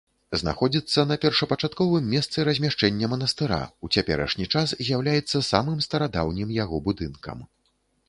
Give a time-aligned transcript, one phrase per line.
[0.41, 7.51] Знаходзіцца на першапачатковым месцы размяшчэння манастыра, у цяперашні час з'яўляецца самым старадаўнім яго будынкам.